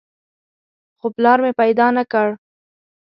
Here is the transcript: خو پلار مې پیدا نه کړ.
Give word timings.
خو 0.99 1.07
پلار 1.15 1.37
مې 1.43 1.51
پیدا 1.61 1.87
نه 1.97 2.03
کړ. 2.11 2.27